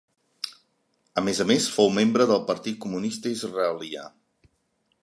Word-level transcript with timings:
A 1.21 1.23
més 1.27 1.41
a 1.45 1.47
més, 1.51 1.67
fou 1.75 1.91
membre 1.99 2.27
del 2.33 2.43
Partit 2.49 2.81
Comunista 2.87 3.35
Israelià. 3.39 4.09